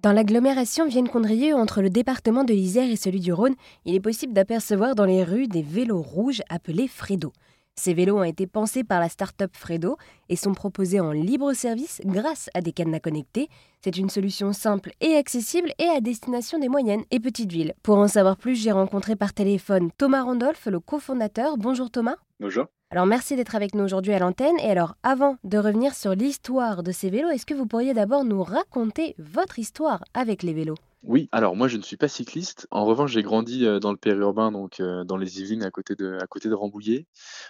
Dans 0.00 0.12
l'agglomération 0.12 0.86
Vienne-Condrieu, 0.86 1.56
entre 1.56 1.82
le 1.82 1.90
département 1.90 2.44
de 2.44 2.54
l'Isère 2.54 2.88
et 2.88 2.94
celui 2.94 3.18
du 3.18 3.32
Rhône, 3.32 3.56
il 3.84 3.96
est 3.96 4.00
possible 4.00 4.32
d'apercevoir 4.32 4.94
dans 4.94 5.04
les 5.04 5.24
rues 5.24 5.48
des 5.48 5.62
vélos 5.62 6.02
rouges 6.02 6.40
appelés 6.48 6.86
Fredo. 6.86 7.32
Ces 7.74 7.94
vélos 7.94 8.18
ont 8.18 8.22
été 8.24 8.46
pensés 8.46 8.84
par 8.84 9.00
la 9.00 9.08
start-up 9.08 9.50
Fredo 9.54 9.96
et 10.28 10.36
sont 10.36 10.54
proposés 10.54 11.00
en 11.00 11.10
libre 11.10 11.52
service 11.52 12.00
grâce 12.04 12.48
à 12.54 12.60
des 12.60 12.70
cadenas 12.70 13.00
connectés. 13.00 13.48
C'est 13.82 13.96
une 13.96 14.08
solution 14.08 14.52
simple 14.52 14.92
et 15.00 15.16
accessible 15.16 15.72
et 15.80 15.88
à 15.88 16.00
destination 16.00 16.60
des 16.60 16.68
moyennes 16.68 17.04
et 17.10 17.18
petites 17.18 17.50
villes. 17.50 17.74
Pour 17.82 17.98
en 17.98 18.06
savoir 18.06 18.36
plus, 18.36 18.54
j'ai 18.54 18.70
rencontré 18.70 19.16
par 19.16 19.34
téléphone 19.34 19.90
Thomas 19.98 20.22
Randolph, 20.22 20.66
le 20.66 20.78
cofondateur. 20.78 21.56
Bonjour 21.56 21.90
Thomas. 21.90 22.16
Bonjour. 22.40 22.66
Alors 22.90 23.06
merci 23.06 23.34
d'être 23.34 23.56
avec 23.56 23.74
nous 23.74 23.82
aujourd'hui 23.82 24.12
à 24.12 24.20
l'antenne. 24.20 24.58
Et 24.60 24.70
alors 24.70 24.94
avant 25.02 25.38
de 25.42 25.58
revenir 25.58 25.94
sur 25.94 26.14
l'histoire 26.14 26.84
de 26.84 26.92
ces 26.92 27.10
vélos, 27.10 27.30
est-ce 27.30 27.44
que 27.44 27.54
vous 27.54 27.66
pourriez 27.66 27.94
d'abord 27.94 28.24
nous 28.24 28.44
raconter 28.44 29.16
votre 29.18 29.58
histoire 29.58 30.04
avec 30.14 30.44
les 30.44 30.54
vélos? 30.54 30.76
Oui, 31.04 31.28
alors 31.30 31.54
moi 31.54 31.68
je 31.68 31.76
ne 31.76 31.82
suis 31.82 31.96
pas 31.96 32.08
cycliste. 32.08 32.66
En 32.72 32.84
revanche, 32.84 33.12
j'ai 33.12 33.22
grandi 33.22 33.64
euh, 33.64 33.78
dans 33.78 33.92
le 33.92 33.96
périurbain, 33.96 34.50
donc 34.50 34.80
euh, 34.80 35.04
dans 35.04 35.16
les 35.16 35.40
Yvelines 35.40 35.62
à 35.62 35.70
côté 35.70 35.94
de, 35.94 36.18
à 36.20 36.26
côté 36.26 36.48
de 36.48 36.54
Rambouillet. 36.54 37.06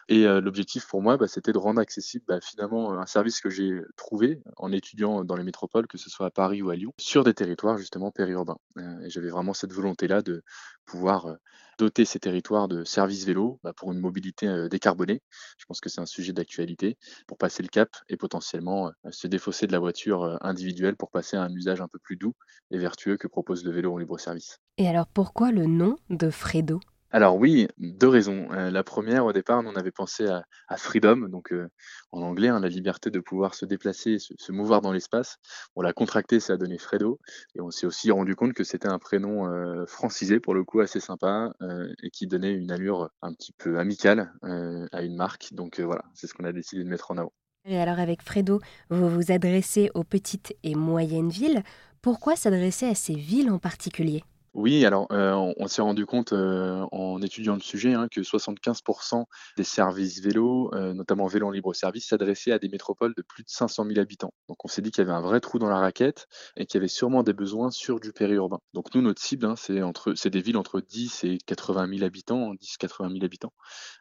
Et 0.09 0.27
euh, 0.27 0.43
l'objectif 0.43 0.87
pour 0.87 1.01
moi, 1.01 1.17
bah, 1.17 1.29
c'était 1.29 1.53
de 1.53 1.59
rendre 1.59 1.81
accessible 1.81 2.25
bah, 2.29 2.41
finalement 2.43 2.93
un 2.93 3.07
service 3.07 3.41
que 3.41 3.49
j'ai 3.49 3.81
trouvé 3.97 4.43
en 4.59 4.71
étudiant 4.71 5.25
dans 5.25 5.35
les 5.35 5.45
métropoles, 5.45 5.87
que 5.87 5.97
ce 5.97 6.11
soit 6.11 6.27
à 6.27 6.31
Paris 6.31 6.61
ou 6.61 6.69
à 6.69 6.77
Lyon, 6.77 6.93
sur 7.01 7.25
des 7.25 7.33
territoires 7.33 7.79
justement 7.79 8.11
périurbains. 8.11 8.59
et 9.03 9.09
j'avais 9.09 9.31
vraiment 9.31 9.55
cette 9.55 9.73
volonté-là 9.73 10.21
de 10.21 10.43
pouvoir 10.85 11.37
doter 11.79 12.05
ces 12.05 12.19
territoires 12.19 12.67
de 12.67 12.85
services 12.85 13.25
vélo 13.25 13.61
bah, 13.63 13.73
pour 13.73 13.93
une 13.93 14.01
mobilité 14.01 14.69
décarbonée. 14.69 15.23
Je 15.59 15.65
pense 15.67 15.81
que 15.81 15.89
c'est 15.89 16.01
un 16.01 16.07
sujet 16.07 16.33
d'actualité 16.33 16.99
pour 17.27 17.39
passer 17.39 17.63
le 17.63 17.69
cap 17.69 17.89
et 18.09 18.17
potentiellement 18.17 18.91
se 19.11 19.27
défausser 19.27 19.67
de 19.67 19.73
la 19.73 19.79
voiture 19.79 20.39
individuelle 20.43 20.97
pour 20.97 21.11
passer 21.11 21.37
à 21.37 21.43
un 21.43 21.53
usage 21.53 21.81
un 21.81 21.89
peu 21.89 21.99
plus 21.99 22.17
doux 22.17 22.35
et 22.71 22.79
vertueux 22.79 23.17
que 23.17 23.29
propose 23.39 23.48
le 23.55 23.71
vélo 23.71 23.93
en 23.93 23.99
libre 23.99 24.19
service. 24.19 24.59
Et 24.77 24.89
alors 24.89 25.07
pourquoi 25.07 25.51
le 25.51 25.67
nom 25.67 25.97
de 26.11 26.31
Fredo? 26.31 26.81
Alors 27.11 27.37
oui, 27.37 27.69
deux 27.79 28.09
raisons. 28.09 28.53
Euh, 28.53 28.71
la 28.71 28.85
première, 28.85 29.25
au 29.25 29.33
départ, 29.33 29.63
on 29.65 29.77
avait 29.77 29.91
pensé 29.91 30.27
à, 30.27 30.45
freedom, 30.77 31.29
donc 31.31 31.53
euh, 31.55 31.71
en 32.13 32.21
anglais, 32.21 32.49
hein, 32.49 32.61
la 32.61 32.69
liberté 32.69 33.11
de 33.11 33.19
pouvoir 33.19 33.55
se 33.55 33.65
déplacer, 33.65 34.19
se, 34.19 34.35
se 34.37 34.53
mouvoir 34.53 34.83
dans 34.83 34.93
l'espace. 34.93 35.39
On 35.75 35.81
l'a 35.81 35.95
contracté, 35.95 36.39
ça 36.39 36.53
a 36.53 36.57
donné 36.59 36.77
Fredo, 36.77 37.19
et 37.55 37.63
on 37.63 37.71
s'est 37.71 37.87
aussi 37.87 38.11
rendu 38.11 38.37
compte 38.37 38.53
que 38.53 38.63
c'était 38.63 38.89
un 38.89 38.99
prénom 38.99 39.47
euh, 39.47 39.87
francisé, 39.87 40.39
pour 40.39 40.53
le 40.53 40.65
coup, 40.65 40.81
assez 40.81 41.01
sympa, 41.01 41.53
et 42.03 42.11
qui 42.11 42.27
donnait 42.27 42.53
une 42.53 42.71
allure 42.71 43.09
un 43.23 43.33
petit 43.33 43.53
peu 43.53 43.79
amicale 43.79 44.33
à 44.43 45.03
une 45.03 45.17
marque. 45.17 45.49
Donc 45.53 45.81
voilà, 45.81 46.05
c'est 46.15 46.27
ce 46.27 46.35
qu'on 46.35 46.45
a 46.45 46.53
décidé 46.53 46.85
de 46.85 46.89
mettre 46.89 47.11
en 47.11 47.17
avant. 47.17 47.33
Et 47.71 47.79
alors 47.79 47.99
avec 47.99 48.23
Fredo, 48.23 48.61
vous 48.89 49.11
vous 49.11 49.31
adressez 49.31 49.91
aux 49.93 50.03
petites 50.03 50.57
et 50.63 50.75
moyennes 50.75 51.29
villes. 51.29 51.63
Pourquoi 52.01 52.35
s'adresser 52.35 52.87
à 52.87 52.95
ces 52.95 53.15
villes 53.15 53.51
en 53.51 53.59
particulier? 53.59 54.25
Oui, 54.55 54.85
alors, 54.85 55.07
euh, 55.13 55.53
on 55.57 55.67
s'est 55.69 55.83
rendu 55.83 56.07
compte, 56.07 56.33
euh, 56.33 56.85
en 56.91 57.21
étudiant 57.23 57.55
le 57.55 57.61
sujet, 57.61 57.95
hein, 57.95 58.09
que 58.11 58.23
75% 58.23 59.27
des 59.57 59.65
services 59.65 60.21
vélos, 60.21 60.71
euh, 60.75 60.95
notamment 60.95 61.27
vélo 61.27 61.49
en 61.49 61.51
libre 61.51 61.75
service, 61.75 62.09
s'adressaient 62.09 62.53
à 62.53 62.59
des 62.59 62.69
métropoles 62.69 63.15
de 63.17 63.23
plus 63.23 63.45
de 63.45 63.49
500 63.49 63.85
000 63.87 63.99
habitants. 64.01 64.33
Donc 64.49 64.65
on 64.65 64.69
s'est 64.69 64.83
dit 64.83 64.91
qu'il 64.91 65.05
y 65.05 65.07
avait 65.07 65.17
un 65.17 65.21
vrai 65.21 65.41
trou 65.41 65.59
dans 65.59 65.69
la 65.69 65.79
raquette 65.79 66.27
et 66.57 66.67
qu'il 66.67 66.79
y 66.79 66.81
avait 66.81 66.89
sûrement 66.89 67.23
des 67.23 67.33
besoins 67.33 67.71
sur 67.71 68.01
du 68.01 68.13
périurbain. 68.13 68.59
Donc 68.75 68.95
nous, 68.95 69.03
notre 69.03 69.23
cible, 69.23 69.47
hein, 69.47 69.55
c'est 69.57 69.83
entre 69.83 70.15
c'est 70.15 70.31
des 70.31 70.41
villes 70.41 70.57
entre 70.57 70.81
10 70.81 71.25
et 71.25 71.39
80 71.47 71.89
000 71.89 72.05
habitants, 72.05 72.55
10-80 72.55 73.13
000 73.13 73.25
habitants. 73.25 73.53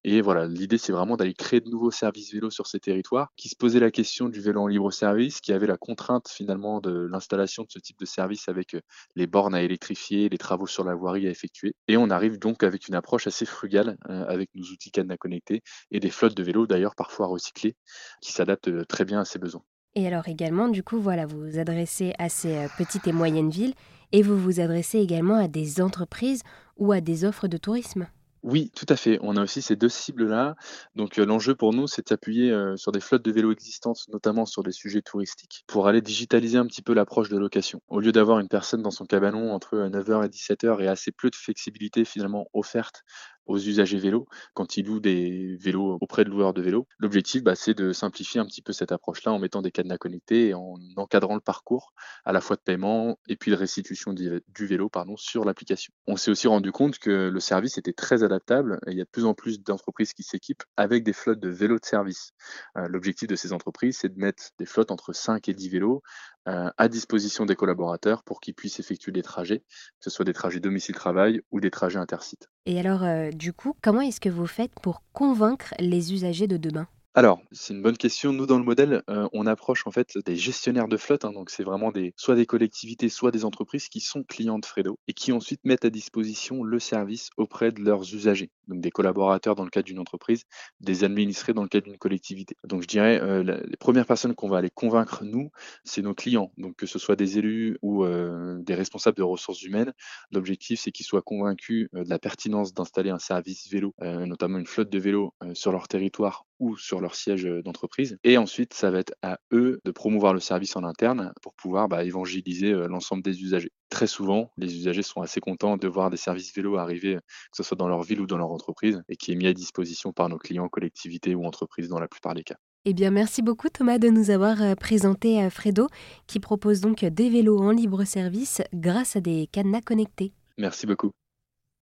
Et 0.04 0.22
voilà, 0.22 0.48
l'idée, 0.48 0.78
c'est 0.78 0.94
vraiment 0.94 1.18
d'aller 1.18 1.34
créer 1.34 1.62
de 1.62 1.70
nouveaux 1.70 1.92
services 1.92 2.34
vélos 2.34 2.52
sur 2.52 2.68
ces 2.68 2.80
territoires, 2.80 3.30
qui 3.36 3.50
se 3.50 3.56
posaient 3.56 3.80
la 3.80 3.92
question 3.92 4.30
du 4.30 4.40
vélo 4.42 4.62
en 4.62 4.68
libre 4.68 4.92
service, 4.92 5.42
qui 5.42 5.54
avait 5.54 5.68
la 5.68 5.78
contrainte 5.78 6.30
finalement 6.30 6.80
de 6.80 6.92
l'installation 6.92 7.64
de 7.64 7.70
ce 7.70 7.80
type 7.80 8.00
de 8.00 8.06
service 8.06 8.48
avec, 8.50 8.76
les 9.16 9.28
bornes 9.28 9.56
à 9.56 9.62
électrifier, 9.62 10.30
travaux 10.38 10.68
sur 10.68 10.84
la 10.84 10.96
voirie 10.96 11.28
à 11.28 11.30
effectuer. 11.30 11.74
Et 11.88 11.98
on 11.98 12.10
arrive 12.10 12.40
donc 12.40 12.64
avec 12.64 12.88
une 12.88 12.96
approche 12.96 13.28
assez 13.28 13.46
frugale 13.46 13.98
euh, 14.10 14.26
avec 14.28 14.50
nos 14.56 14.64
outils 14.64 14.92
cadenas 14.92 15.18
connectés 15.18 15.62
et 15.92 16.00
des 16.00 16.10
flottes 16.10 16.36
de 16.36 16.44
vélos 16.44 16.68
d'ailleurs 16.68 16.96
parfois 16.96 17.28
recyclés 17.28 17.76
qui 18.22 18.32
s'adaptent 18.32 18.68
euh, 18.68 18.86
très 18.86 19.06
bien 19.06 19.22
à 19.22 19.26
ces 19.26 19.40
besoins. 19.40 19.64
Et 19.96 20.06
alors 20.06 20.28
également, 20.28 20.68
du 20.68 20.84
coup, 20.84 21.00
voilà, 21.00 21.26
vous 21.26 21.40
vous 21.40 21.60
adressez 21.60 22.14
à 22.20 22.30
ces 22.30 22.56
euh, 22.56 22.68
petites 22.78 23.08
et 23.08 23.14
moyennes 23.14 23.50
villes 23.50 23.74
et 24.12 24.22
vous 24.22 24.38
vous 24.38 24.60
adressez 24.60 25.00
également 25.00 25.38
à 25.38 25.48
des 25.48 25.82
entreprises 25.82 26.44
ou 26.78 26.92
à 26.92 27.02
des 27.02 27.26
offres 27.26 27.48
de 27.48 27.58
tourisme. 27.58 28.08
Oui, 28.44 28.72
tout 28.76 28.86
à 28.90 28.96
fait. 28.96 29.20
On 29.22 29.36
a 29.36 29.44
aussi 29.44 29.62
ces 29.62 29.76
deux 29.76 29.90
cibles-là. 29.90 30.56
Donc, 30.96 31.18
l'enjeu 31.18 31.56
pour 31.56 31.74
nous, 31.74 31.88
c'est 31.88 32.04
de 32.04 32.10
s'appuyer, 32.10 32.56
sur 32.76 32.92
des 32.92 33.00
flottes 33.00 33.24
de 33.24 33.32
vélos 33.32 33.52
existantes, 33.52 34.06
notamment 34.10 34.46
sur 34.46 34.64
des 34.64 34.72
sujets 34.72 35.02
touristiques, 35.02 35.64
pour 35.68 35.88
aller 35.88 36.02
digitaliser 36.02 36.58
un 36.58 36.66
petit 36.68 36.82
peu 36.82 36.94
l'approche 36.94 37.30
de 37.30 37.38
location. 37.38 37.82
Au 37.88 38.00
lieu 38.00 38.12
d'avoir 38.12 38.40
une 38.40 38.48
personne 38.48 38.82
dans 38.82 38.92
son 38.92 39.06
cabanon 39.06 39.52
entre, 39.54 39.78
9h 39.90 40.26
et 40.26 40.30
17h 40.30 40.82
et 40.82 40.88
assez 40.88 41.12
peu 41.12 41.30
de 41.30 41.36
flexibilité 41.36 42.06
finalement 42.06 42.48
offerte 42.54 43.04
aux 43.48 43.58
usagers 43.58 43.98
vélos 43.98 44.28
quand 44.54 44.78
ils 44.78 44.86
louent 44.86 45.00
des 45.00 45.58
vélos 45.60 45.98
auprès 46.02 46.24
de 46.24 46.30
loueurs 46.30 46.54
de 46.54 46.62
vélos. 46.62 46.88
L'objectif, 47.00 47.44
bah, 47.44 47.56
c'est 47.56 47.74
de 47.74 47.94
simplifier 47.94 48.40
un 48.40 48.46
petit 48.46 48.62
peu 48.62 48.74
cette 48.74 48.92
approche-là 48.92 49.32
en 49.32 49.40
mettant 49.40 49.62
des 49.62 49.72
cadenas 49.72 49.98
connectés 49.98 50.50
et 50.50 50.54
en 50.54 50.76
encadrant 50.96 51.36
le 51.36 51.42
parcours 51.42 51.94
à 52.26 52.32
la 52.32 52.42
fois 52.42 52.56
de 52.56 52.62
paiement 52.62 53.18
et 53.28 53.36
puis 53.36 53.52
de 53.52 53.56
restitution 53.56 54.14
du 54.14 54.42
vélo 54.66 54.90
pardon, 54.90 55.16
sur 55.18 55.46
l'application. 55.46 55.94
On 56.08 56.18
s'est 56.18 56.32
aussi 56.32 56.48
rendu 56.48 56.72
compte 56.72 57.00
que 57.00 57.30
le 57.30 57.40
service 57.40 57.78
était 57.78 57.94
très 57.94 58.24
adaptable 58.24 58.80
et 58.88 58.92
il 58.92 58.98
y 58.98 59.02
a 59.02 59.06
de 59.06 59.10
plus 59.10 59.26
en 59.26 59.34
plus 59.34 59.62
d'entreprises 59.62 60.14
qui 60.14 60.24
s'équipent 60.24 60.64
avec 60.76 61.04
des 61.04 61.14
flottes 61.14 61.40
de 61.40 61.50
vélos 61.50 61.80
de 61.80 61.86
service. 61.86 62.32
Euh, 62.78 62.88
l'objectif 62.88 63.28
de 63.28 63.36
ces 63.36 63.54
entreprises, 63.54 64.00
c'est 64.02 64.10
de 64.10 64.20
mettre 64.20 64.44
des 64.60 64.66
flottes 64.66 64.92
entre 64.92 65.14
5 65.14 65.48
et 65.50 65.54
10 65.54 65.70
vélos 65.70 66.02
à 66.48 66.88
disposition 66.88 67.46
des 67.46 67.56
collaborateurs 67.56 68.24
pour 68.24 68.40
qu'ils 68.40 68.54
puissent 68.54 68.80
effectuer 68.80 69.12
des 69.12 69.22
trajets, 69.22 69.60
que 69.60 70.04
ce 70.04 70.10
soit 70.10 70.26
des 70.26 70.34
trajets 70.34 70.60
domicile-travail 70.60 71.42
ou 71.52 71.60
des 71.60 71.72
trajets 71.72 72.00
intersites. 72.00 72.50
Et 72.66 72.80
alors, 72.80 73.04
euh, 73.04 73.32
du 73.32 73.54
coup, 73.54 73.76
comment 73.82 74.02
est-ce 74.02 74.20
que 74.20 74.30
vous 74.30 74.48
faites 74.48 74.74
pour 74.82 75.04
convaincre 75.14 75.74
les 75.80 76.14
usagers 76.14 76.48
de 76.48 76.58
demain? 76.58 76.88
Alors, 77.14 77.42
c'est 77.52 77.74
une 77.74 77.82
bonne 77.82 77.98
question. 77.98 78.32
Nous, 78.32 78.46
dans 78.46 78.60
le 78.60 78.64
modèle, 78.64 79.02
euh, 79.10 79.28
on 79.34 79.48
approche 79.48 79.88
en 79.88 79.92
fait 79.92 80.18
des 80.24 80.36
gestionnaires 80.36 80.88
de 80.88 80.98
flotte, 80.98 81.26
hein, 81.26 81.32
donc 81.32 81.50
c'est 81.50 81.64
vraiment 81.64 81.92
des, 81.92 82.14
soit 82.16 82.36
des 82.36 82.46
collectivités, 82.46 83.10
soit 83.10 83.32
des 83.32 83.44
entreprises 83.44 83.90
qui 83.90 84.02
sont 84.02 84.24
clients 84.24 84.60
de 84.60 84.66
Fredo 84.66 85.00
et 85.08 85.14
qui 85.14 85.32
ensuite 85.32 85.62
mettent 85.66 85.86
à 85.86 85.90
disposition 85.90 86.64
le 86.64 86.78
service 86.78 87.30
auprès 87.36 87.72
de 87.72 87.82
leurs 87.82 88.14
usagers, 88.14 88.52
donc 88.68 88.82
des 88.82 88.92
collaborateurs 88.92 89.56
dans 89.56 89.64
le 89.64 89.70
cadre 89.70 89.86
d'une 89.86 90.00
entreprise, 90.00 90.44
des 90.80 91.04
administrés 91.04 91.54
dans 91.54 91.64
le 91.64 91.70
cadre 91.70 91.86
d'une 91.86 91.98
collectivité. 91.98 92.56
Donc, 92.64 92.82
je 92.82 92.88
dirais, 92.88 93.22
euh, 93.22 93.44
les 93.44 93.78
premières 93.78 94.06
personnes 94.06 94.36
qu'on 94.36 94.50
va 94.50 94.58
aller 94.58 94.70
convaincre, 94.70 95.24
nous, 95.24 95.50
c'est 95.84 96.02
nos 96.02 96.14
clients, 96.14 96.52
donc 96.58 96.76
que 96.76 96.86
ce 96.86 97.00
soit 97.00 97.16
des 97.16 97.38
élus 97.38 97.78
ou 97.82 98.04
euh, 98.06 98.58
des 98.62 98.76
responsables 98.76 99.18
de 99.18 99.24
ressources 99.24 99.64
humaines. 99.64 99.94
L'objectif, 100.32 100.80
c'est 100.80 100.92
qu'ils 100.92 101.06
soient 101.06 101.22
convaincus 101.22 101.90
de 101.94 102.10
la 102.10 102.20
pertinence 102.20 102.74
d'installer 102.74 103.10
un 103.10 103.20
service 103.20 103.70
vélo, 103.72 103.94
notamment 104.02 104.58
une 104.58 104.66
flotte 104.66 104.90
de 104.90 105.00
vélos 105.00 105.34
sur 105.54 105.72
leur 105.72 105.88
territoire 105.88 106.46
ou 106.60 106.78
sur 106.78 107.02
leur 107.02 107.16
siège 107.16 107.44
d'entreprise. 107.64 108.18
Et 108.24 108.38
ensuite, 108.38 108.74
ça 108.74 108.92
va 108.92 109.00
être 109.00 109.14
à 109.22 109.40
eux 109.52 109.80
de 109.86 109.92
promouvoir 109.92 110.34
le 110.34 110.40
service 110.40 110.76
en 110.76 110.84
interne 110.84 111.34
pour 111.42 111.54
pouvoir 111.54 111.88
bah, 111.88 112.04
évangéliser 112.04 112.72
l'ensemble 112.74 113.24
des 113.24 113.42
usagers. 113.42 113.72
Très 113.90 114.08
souvent, 114.08 114.52
les 114.58 114.76
usagers 114.76 115.04
sont 115.04 115.22
assez 115.22 115.40
contents 115.40 115.78
de 115.78 115.88
voir 115.88 116.10
des 116.10 116.18
services 116.18 116.54
vélos 116.54 116.78
arriver, 116.78 117.16
que 117.16 117.58
ce 117.58 117.64
soit 117.64 117.78
dans 117.78 117.88
leur 117.88 118.04
ville 118.04 118.22
ou 118.22 118.28
dans 118.28 118.38
leur 118.38 118.52
entreprise, 118.52 119.02
et 119.08 119.16
qui 119.16 119.32
est 119.32 119.36
mis 119.36 119.48
à 119.48 119.54
disposition 119.54 120.12
par 120.12 120.30
nos 120.30 120.38
clients, 120.38 120.68
collectivités 120.68 121.36
ou 121.36 121.46
entreprises 121.46 121.88
dans 121.88 122.00
la 122.00 122.08
plupart 122.08 122.34
des 122.34 122.44
cas. 122.44 122.58
Eh 122.86 122.94
bien, 122.94 123.12
merci 123.12 123.42
beaucoup 123.42 123.70
Thomas 123.70 123.98
de 123.98 124.10
nous 124.10 124.30
avoir 124.30 124.76
présenté 124.78 125.50
Fredo, 125.50 125.88
qui 126.26 126.40
propose 126.40 126.82
donc 126.82 127.04
des 127.04 127.30
vélos 127.30 127.60
en 127.60 127.72
libre 127.72 128.04
service 128.04 128.62
grâce 128.74 129.16
à 129.16 129.22
des 129.22 129.48
cadenas 129.52 129.82
connectés. 129.82 130.32
Merci 130.58 130.86
beaucoup. 130.86 131.12